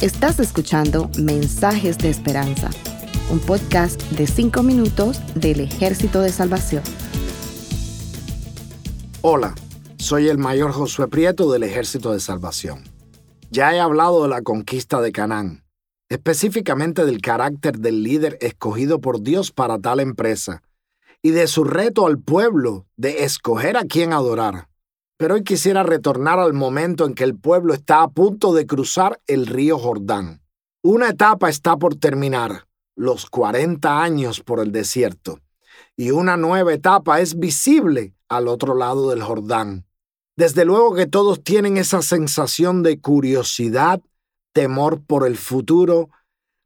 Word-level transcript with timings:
Estás 0.00 0.40
escuchando 0.40 1.10
Mensajes 1.18 1.98
de 1.98 2.08
Esperanza, 2.08 2.70
un 3.30 3.38
podcast 3.38 4.00
de 4.12 4.26
5 4.26 4.62
minutos 4.62 5.20
del 5.34 5.60
Ejército 5.60 6.22
de 6.22 6.32
Salvación. 6.32 6.82
Hola, 9.20 9.54
soy 9.98 10.28
el 10.28 10.38
mayor 10.38 10.72
Josué 10.72 11.08
Prieto 11.08 11.52
del 11.52 11.64
Ejército 11.64 12.12
de 12.12 12.20
Salvación. 12.20 12.84
Ya 13.50 13.74
he 13.74 13.80
hablado 13.80 14.22
de 14.22 14.30
la 14.30 14.40
conquista 14.40 15.02
de 15.02 15.12
Canaán, 15.12 15.64
específicamente 16.08 17.04
del 17.04 17.20
carácter 17.20 17.78
del 17.78 18.02
líder 18.02 18.38
escogido 18.40 19.02
por 19.02 19.20
Dios 19.20 19.52
para 19.52 19.78
tal 19.78 20.00
empresa 20.00 20.62
y 21.20 21.32
de 21.32 21.46
su 21.46 21.64
reto 21.64 22.06
al 22.06 22.18
pueblo 22.18 22.86
de 22.96 23.24
escoger 23.24 23.76
a 23.76 23.84
quién 23.84 24.14
adorar. 24.14 24.69
Pero 25.20 25.34
hoy 25.34 25.44
quisiera 25.44 25.82
retornar 25.82 26.38
al 26.38 26.54
momento 26.54 27.04
en 27.04 27.12
que 27.12 27.24
el 27.24 27.36
pueblo 27.36 27.74
está 27.74 28.02
a 28.02 28.08
punto 28.08 28.54
de 28.54 28.66
cruzar 28.66 29.20
el 29.26 29.46
río 29.46 29.78
Jordán. 29.78 30.40
Una 30.82 31.10
etapa 31.10 31.50
está 31.50 31.76
por 31.76 31.94
terminar, 31.94 32.66
los 32.96 33.28
40 33.28 34.02
años 34.02 34.40
por 34.40 34.60
el 34.60 34.72
desierto, 34.72 35.40
y 35.94 36.10
una 36.10 36.38
nueva 36.38 36.72
etapa 36.72 37.20
es 37.20 37.38
visible 37.38 38.14
al 38.30 38.48
otro 38.48 38.74
lado 38.74 39.10
del 39.10 39.22
Jordán. 39.22 39.84
Desde 40.38 40.64
luego 40.64 40.94
que 40.94 41.06
todos 41.06 41.44
tienen 41.44 41.76
esa 41.76 42.00
sensación 42.00 42.82
de 42.82 42.98
curiosidad, 42.98 44.00
temor 44.54 45.02
por 45.02 45.26
el 45.26 45.36
futuro, 45.36 46.08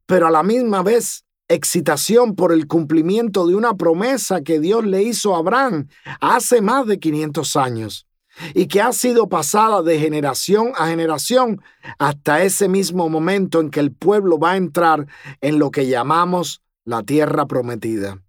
pero 0.06 0.28
a 0.28 0.30
la 0.30 0.44
misma 0.44 0.84
vez 0.84 1.24
excitación 1.48 2.36
por 2.36 2.52
el 2.52 2.68
cumplimiento 2.68 3.48
de 3.48 3.56
una 3.56 3.74
promesa 3.74 4.42
que 4.42 4.60
Dios 4.60 4.86
le 4.86 5.02
hizo 5.02 5.34
a 5.34 5.38
Abraham 5.38 5.88
hace 6.20 6.62
más 6.62 6.86
de 6.86 7.00
500 7.00 7.56
años 7.56 8.06
y 8.54 8.66
que 8.66 8.80
ha 8.80 8.92
sido 8.92 9.28
pasada 9.28 9.82
de 9.82 9.98
generación 9.98 10.72
a 10.76 10.88
generación 10.88 11.62
hasta 11.98 12.42
ese 12.42 12.68
mismo 12.68 13.08
momento 13.08 13.60
en 13.60 13.70
que 13.70 13.80
el 13.80 13.92
pueblo 13.92 14.38
va 14.38 14.52
a 14.52 14.56
entrar 14.56 15.06
en 15.40 15.58
lo 15.58 15.70
que 15.70 15.86
llamamos 15.86 16.62
la 16.84 17.02
tierra 17.02 17.46
prometida. 17.46 18.22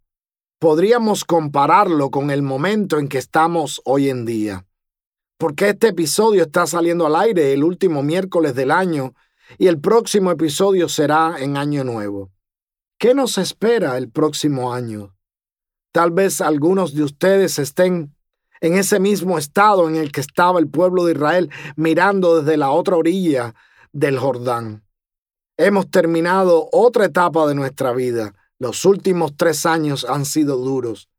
Podríamos 0.60 1.26
compararlo 1.26 2.10
con 2.10 2.32
el 2.32 2.42
momento 2.42 2.98
en 2.98 3.08
que 3.08 3.18
estamos 3.18 3.82
hoy 3.84 4.10
en 4.10 4.26
día, 4.26 4.66
porque 5.38 5.70
este 5.70 5.90
episodio 5.90 6.44
está 6.44 6.66
saliendo 6.66 7.06
al 7.06 7.16
aire 7.16 7.54
el 7.54 7.64
último 7.64 8.04
miércoles 8.04 8.56
del 8.56 8.72
año 8.72 9.14
y 9.58 9.68
el 9.68 9.80
próximo 9.80 10.32
episodio 10.32 10.90
será 10.90 11.36
en 11.40 11.58
Año 11.58 11.84
Nuevo. 11.84 12.32
¿Qué 12.98 13.14
nos 13.14 13.38
espera 13.38 13.98
el 13.98 14.10
próximo 14.10 14.74
año? 14.74 15.14
Tal 15.92 16.12
vez 16.12 16.42
algunos 16.42 16.94
de 16.94 17.04
ustedes 17.04 17.60
estén 17.60 18.15
en 18.62 18.76
ese 18.76 19.00
mismo 19.00 19.38
estado 19.38 19.88
en 19.90 19.96
el 19.96 20.12
que 20.12 20.22
estaba 20.22 20.60
el 20.60 20.68
pueblo 20.70 21.06
de 21.06 21.14
Israel 21.14 21.50
mirando 21.76 22.42
desde 22.42 22.58
la 22.58 22.72
otra 22.72 22.96
orilla 22.96 23.54
del 23.92 24.20
Jordán. 24.20 24.84
Hemos 25.58 25.90
terminado 25.90 26.68
otra 26.72 27.06
etapa 27.06 27.48
de 27.48 27.56
nuestra 27.56 27.94
vida. 27.94 28.34
Los 28.60 28.86
últimos 28.86 29.36
tres 29.38 29.66
años 29.66 30.06
han 30.08 30.26
sido 30.26 30.58
duros. 30.58 31.10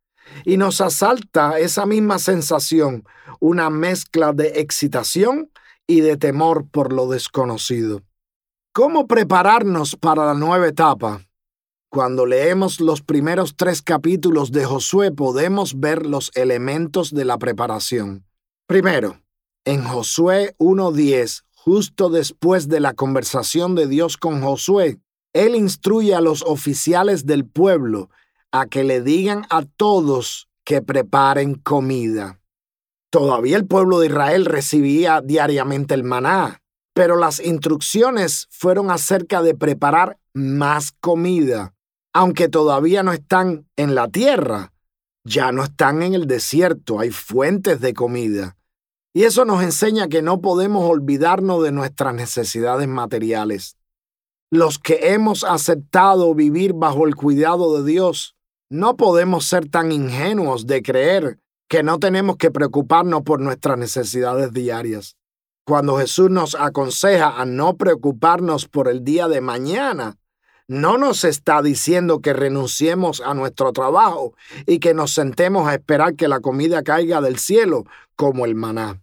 Y 0.44 0.56
nos 0.56 0.80
asalta 0.80 1.58
esa 1.58 1.86
misma 1.86 2.18
sensación, 2.18 3.04
una 3.40 3.70
mezcla 3.70 4.32
de 4.32 4.60
excitación 4.60 5.50
y 5.86 6.00
de 6.00 6.16
temor 6.16 6.68
por 6.68 6.92
lo 6.92 7.08
desconocido. 7.08 8.02
¿Cómo 8.72 9.06
prepararnos 9.06 9.96
para 9.96 10.26
la 10.26 10.34
nueva 10.34 10.68
etapa? 10.68 11.25
Cuando 11.88 12.26
leemos 12.26 12.80
los 12.80 13.00
primeros 13.00 13.56
tres 13.56 13.80
capítulos 13.80 14.50
de 14.50 14.64
Josué 14.64 15.12
podemos 15.12 15.78
ver 15.78 16.04
los 16.04 16.30
elementos 16.34 17.14
de 17.14 17.24
la 17.24 17.38
preparación. 17.38 18.26
Primero, 18.66 19.20
en 19.64 19.84
Josué 19.84 20.54
1.10, 20.58 21.44
justo 21.54 22.10
después 22.10 22.68
de 22.68 22.80
la 22.80 22.94
conversación 22.94 23.74
de 23.76 23.86
Dios 23.86 24.16
con 24.16 24.42
Josué, 24.42 24.98
él 25.32 25.54
instruye 25.54 26.14
a 26.14 26.20
los 26.20 26.42
oficiales 26.42 27.24
del 27.24 27.46
pueblo 27.46 28.10
a 28.50 28.66
que 28.66 28.84
le 28.84 29.00
digan 29.00 29.44
a 29.48 29.62
todos 29.64 30.48
que 30.64 30.82
preparen 30.82 31.54
comida. 31.54 32.40
Todavía 33.10 33.56
el 33.56 33.66
pueblo 33.66 34.00
de 34.00 34.08
Israel 34.08 34.44
recibía 34.44 35.20
diariamente 35.20 35.94
el 35.94 36.02
maná, 36.02 36.62
pero 36.94 37.16
las 37.16 37.38
instrucciones 37.38 38.48
fueron 38.50 38.90
acerca 38.90 39.40
de 39.42 39.54
preparar 39.54 40.18
más 40.34 40.92
comida 41.00 41.75
aunque 42.16 42.48
todavía 42.48 43.02
no 43.02 43.12
están 43.12 43.68
en 43.76 43.94
la 43.94 44.08
tierra, 44.08 44.72
ya 45.22 45.52
no 45.52 45.62
están 45.62 46.00
en 46.00 46.14
el 46.14 46.26
desierto, 46.26 46.98
hay 46.98 47.10
fuentes 47.10 47.82
de 47.82 47.92
comida. 47.92 48.56
Y 49.12 49.24
eso 49.24 49.44
nos 49.44 49.62
enseña 49.62 50.08
que 50.08 50.22
no 50.22 50.40
podemos 50.40 50.88
olvidarnos 50.88 51.62
de 51.62 51.72
nuestras 51.72 52.14
necesidades 52.14 52.88
materiales. 52.88 53.76
Los 54.50 54.78
que 54.78 55.12
hemos 55.12 55.44
aceptado 55.44 56.34
vivir 56.34 56.72
bajo 56.72 57.06
el 57.06 57.16
cuidado 57.16 57.82
de 57.82 57.92
Dios, 57.92 58.34
no 58.70 58.96
podemos 58.96 59.44
ser 59.44 59.68
tan 59.68 59.92
ingenuos 59.92 60.66
de 60.66 60.82
creer 60.82 61.38
que 61.68 61.82
no 61.82 61.98
tenemos 61.98 62.38
que 62.38 62.50
preocuparnos 62.50 63.24
por 63.24 63.40
nuestras 63.42 63.76
necesidades 63.76 64.54
diarias. 64.54 65.18
Cuando 65.66 65.98
Jesús 65.98 66.30
nos 66.30 66.54
aconseja 66.54 67.38
a 67.38 67.44
no 67.44 67.76
preocuparnos 67.76 68.68
por 68.68 68.88
el 68.88 69.04
día 69.04 69.28
de 69.28 69.42
mañana, 69.42 70.16
no 70.68 70.98
nos 70.98 71.24
está 71.24 71.62
diciendo 71.62 72.20
que 72.20 72.32
renunciemos 72.32 73.20
a 73.20 73.34
nuestro 73.34 73.72
trabajo 73.72 74.34
y 74.66 74.80
que 74.80 74.94
nos 74.94 75.12
sentemos 75.12 75.68
a 75.68 75.74
esperar 75.74 76.16
que 76.16 76.28
la 76.28 76.40
comida 76.40 76.82
caiga 76.82 77.20
del 77.20 77.38
cielo 77.38 77.84
como 78.16 78.44
el 78.44 78.54
maná. 78.54 79.00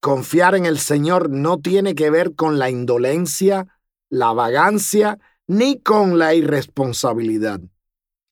Confiar 0.00 0.54
en 0.54 0.66
el 0.66 0.78
Señor 0.78 1.30
no 1.30 1.58
tiene 1.58 1.94
que 1.94 2.10
ver 2.10 2.34
con 2.34 2.58
la 2.58 2.70
indolencia, 2.70 3.66
la 4.08 4.32
vagancia, 4.32 5.18
ni 5.46 5.80
con 5.80 6.18
la 6.18 6.34
irresponsabilidad. 6.34 7.60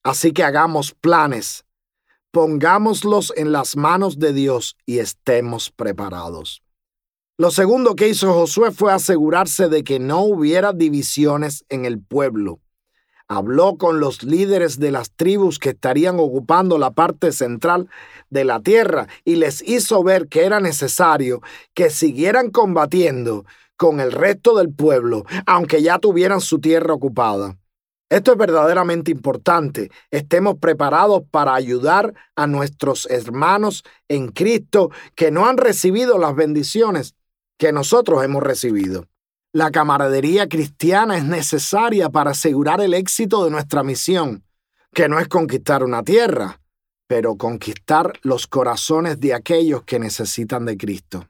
Así 0.03 0.31
que 0.31 0.43
hagamos 0.43 0.93
planes, 0.93 1.65
pongámoslos 2.31 3.33
en 3.35 3.51
las 3.51 3.75
manos 3.75 4.19
de 4.19 4.33
Dios 4.33 4.75
y 4.85 4.99
estemos 4.99 5.71
preparados. 5.71 6.61
Lo 7.35 7.49
segundo 7.49 7.95
que 7.95 8.09
hizo 8.09 8.31
Josué 8.31 8.69
fue 8.69 8.93
asegurarse 8.93 9.67
de 9.67 9.83
que 9.83 9.97
no 9.97 10.21
hubiera 10.21 10.71
divisiones 10.71 11.65
en 11.69 11.85
el 11.85 11.99
pueblo. 11.99 12.59
Habló 13.27 13.75
con 13.77 13.99
los 13.99 14.21
líderes 14.21 14.77
de 14.77 14.91
las 14.91 15.11
tribus 15.15 15.57
que 15.57 15.69
estarían 15.69 16.19
ocupando 16.19 16.77
la 16.77 16.91
parte 16.91 17.31
central 17.31 17.89
de 18.29 18.45
la 18.45 18.59
tierra 18.59 19.07
y 19.25 19.37
les 19.37 19.67
hizo 19.67 20.03
ver 20.03 20.27
que 20.27 20.45
era 20.45 20.59
necesario 20.59 21.41
que 21.73 21.89
siguieran 21.89 22.51
combatiendo 22.51 23.45
con 23.77 23.99
el 23.99 24.11
resto 24.11 24.55
del 24.55 24.71
pueblo, 24.71 25.25
aunque 25.47 25.81
ya 25.81 25.97
tuvieran 25.97 26.39
su 26.39 26.59
tierra 26.59 26.93
ocupada. 26.93 27.57
Esto 28.09 28.33
es 28.33 28.37
verdaderamente 28.37 29.09
importante. 29.09 29.89
Estemos 30.11 30.59
preparados 30.59 31.23
para 31.31 31.55
ayudar 31.55 32.13
a 32.35 32.45
nuestros 32.45 33.07
hermanos 33.09 33.83
en 34.07 34.27
Cristo 34.27 34.91
que 35.15 35.31
no 35.31 35.47
han 35.47 35.57
recibido 35.57 36.19
las 36.19 36.35
bendiciones 36.35 37.15
que 37.57 37.71
nosotros 37.71 38.23
hemos 38.23 38.43
recibido. 38.43 39.07
La 39.51 39.69
camaradería 39.69 40.49
cristiana 40.49 41.17
es 41.17 41.25
necesaria 41.25 42.09
para 42.09 42.31
asegurar 42.31 42.81
el 42.81 42.93
éxito 42.93 43.45
de 43.45 43.51
nuestra 43.51 43.83
misión, 43.83 44.43
que 44.93 45.07
no 45.07 45.19
es 45.19 45.27
conquistar 45.27 45.83
una 45.83 46.03
tierra, 46.03 46.59
pero 47.07 47.35
conquistar 47.35 48.13
los 48.23 48.47
corazones 48.47 49.19
de 49.19 49.33
aquellos 49.33 49.83
que 49.83 49.99
necesitan 49.99 50.65
de 50.65 50.77
Cristo. 50.77 51.27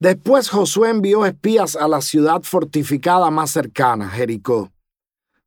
Después 0.00 0.50
Josué 0.50 0.90
envió 0.90 1.24
espías 1.24 1.76
a 1.76 1.88
la 1.88 2.02
ciudad 2.02 2.42
fortificada 2.42 3.30
más 3.30 3.50
cercana, 3.50 4.10
Jericó. 4.10 4.72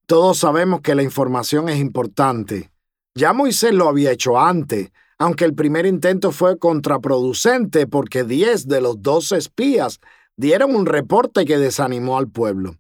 Todos 0.05 0.39
sabemos 0.39 0.81
que 0.81 0.95
la 0.95 1.03
información 1.03 1.69
es 1.69 1.77
importante. 1.77 2.71
Ya 3.13 3.31
Moisés 3.31 3.73
lo 3.73 3.88
había 3.88 4.11
hecho 4.11 4.39
antes, 4.39 4.91
aunque 5.19 5.44
el 5.44 5.53
primer 5.53 5.85
intento 5.85 6.31
fue 6.31 6.57
contraproducente 6.57 7.85
porque 7.85 8.24
10 8.24 8.68
de 8.68 8.81
los 8.81 9.02
12 9.02 9.38
espías 9.38 10.00
dieron 10.38 10.74
un 10.74 10.85
reporte 10.85 11.44
que 11.44 11.57
desanimó 11.57 12.18
al 12.18 12.30
pueblo. 12.30 12.77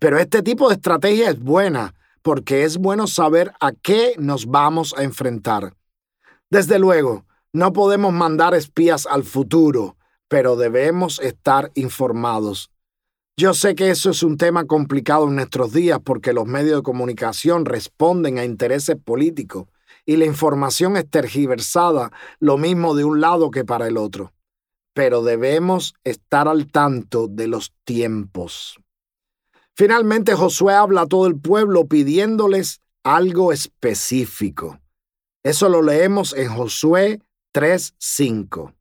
Pero 0.00 0.18
este 0.18 0.42
tipo 0.42 0.68
de 0.68 0.74
estrategia 0.74 1.30
es 1.30 1.38
buena 1.38 1.94
porque 2.22 2.64
es 2.64 2.78
bueno 2.78 3.06
saber 3.06 3.52
a 3.60 3.70
qué 3.70 4.14
nos 4.18 4.46
vamos 4.46 4.94
a 4.98 5.04
enfrentar. 5.04 5.74
Desde 6.50 6.80
luego, 6.80 7.24
no 7.52 7.72
podemos 7.72 8.12
mandar 8.12 8.54
espías 8.54 9.06
al 9.06 9.22
futuro, 9.22 9.96
pero 10.26 10.56
debemos 10.56 11.20
estar 11.20 11.70
informados. 11.76 12.70
Yo 13.36 13.54
sé 13.54 13.76
que 13.76 13.90
eso 13.90 14.10
es 14.10 14.24
un 14.24 14.38
tema 14.38 14.64
complicado 14.64 15.28
en 15.28 15.36
nuestros 15.36 15.72
días 15.72 16.00
porque 16.02 16.32
los 16.32 16.46
medios 16.46 16.78
de 16.78 16.82
comunicación 16.82 17.64
responden 17.64 18.38
a 18.38 18.44
intereses 18.44 18.96
políticos 18.96 19.66
y 20.06 20.16
la 20.16 20.24
información 20.24 20.96
es 20.96 21.10
tergiversada 21.10 22.12
lo 22.38 22.56
mismo 22.56 22.94
de 22.94 23.04
un 23.04 23.20
lado 23.20 23.50
que 23.50 23.64
para 23.64 23.88
el 23.88 23.96
otro. 23.96 24.32
Pero 24.94 25.22
debemos 25.22 25.94
estar 26.04 26.48
al 26.48 26.70
tanto 26.70 27.26
de 27.28 27.48
los 27.48 27.74
tiempos. 27.84 28.78
Finalmente 29.74 30.34
Josué 30.34 30.72
habla 30.72 31.02
a 31.02 31.06
todo 31.06 31.26
el 31.26 31.38
pueblo 31.38 31.86
pidiéndoles 31.86 32.80
algo 33.04 33.52
específico. 33.52 34.78
Eso 35.42 35.68
lo 35.68 35.82
leemos 35.82 36.32
en 36.32 36.48
Josué 36.48 37.20
3:5. 37.52 38.72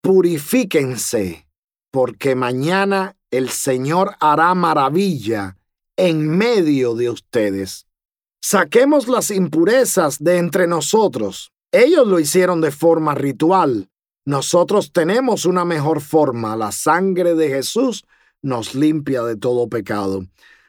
Purifíquense 0.00 1.46
porque 1.90 2.34
mañana 2.34 3.16
el 3.30 3.50
Señor 3.50 4.14
hará 4.20 4.54
maravilla 4.54 5.58
en 5.96 6.28
medio 6.28 6.94
de 6.94 7.10
ustedes. 7.10 7.87
Saquemos 8.40 9.08
las 9.08 9.30
impurezas 9.30 10.22
de 10.22 10.38
entre 10.38 10.66
nosotros. 10.66 11.52
Ellos 11.72 12.06
lo 12.06 12.20
hicieron 12.20 12.60
de 12.60 12.70
forma 12.70 13.14
ritual. 13.14 13.90
Nosotros 14.24 14.92
tenemos 14.92 15.44
una 15.44 15.64
mejor 15.64 16.00
forma. 16.00 16.56
La 16.56 16.70
sangre 16.70 17.34
de 17.34 17.48
Jesús 17.48 18.04
nos 18.40 18.74
limpia 18.74 19.22
de 19.22 19.36
todo 19.36 19.68
pecado. 19.68 20.24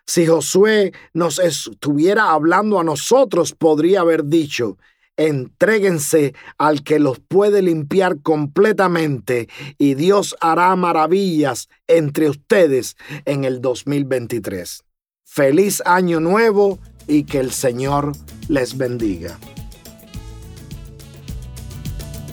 Si 0.06 0.26
Josué 0.26 0.94
nos 1.14 1.38
estuviera 1.38 2.32
hablando 2.32 2.80
a 2.80 2.84
nosotros, 2.84 3.54
podría 3.54 4.02
haber 4.02 4.26
dicho, 4.26 4.78
entréguense 5.18 6.34
al 6.58 6.84
que 6.84 6.98
los 6.98 7.20
puede 7.20 7.62
limpiar 7.62 8.20
completamente 8.22 9.48
y 9.78 9.94
Dios 9.94 10.36
hará 10.42 10.76
maravillas 10.76 11.70
entre 11.88 12.30
ustedes 12.30 12.98
en 13.26 13.44
el 13.44 13.62
2023. 13.62 14.84
Feliz 15.32 15.84
año 15.86 16.20
nuevo 16.20 16.80
y 17.08 17.24
que 17.24 17.40
el 17.40 17.52
Señor 17.52 18.14
les 18.48 18.76
bendiga. 18.76 19.38